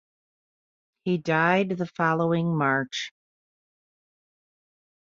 [1.03, 3.13] He died the following March.